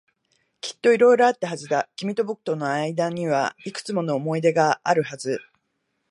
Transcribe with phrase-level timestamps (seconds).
[0.61, 1.87] きっと色々あったはずだ。
[1.95, 5.39] 君と僕の間にはいくつも思い出があるはず。